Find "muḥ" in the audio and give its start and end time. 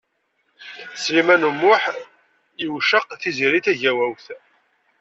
1.61-1.83